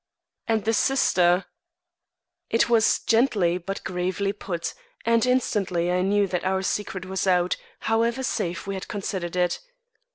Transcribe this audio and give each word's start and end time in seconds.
"And 0.47 0.65
the 0.65 0.73
sister?" 0.73 1.45
It 2.49 2.67
was 2.67 3.01
gently 3.01 3.59
but 3.59 3.83
gravely 3.83 4.33
put, 4.33 4.73
and 5.05 5.23
instantly 5.27 5.91
I 5.91 6.01
knew 6.01 6.25
that 6.25 6.43
our 6.43 6.63
secret 6.63 7.05
was 7.05 7.27
out, 7.27 7.55
however 7.81 8.23
safe 8.23 8.65
we 8.65 8.73
had 8.73 8.87
considered 8.87 9.35
it. 9.35 9.59